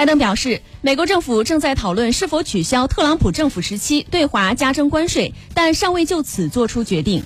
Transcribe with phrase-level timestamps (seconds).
[0.00, 7.18] 拜登表示，美国政府正在讨论是否取消特朗普政府时期对华加征关税，但尚未就此做出决定。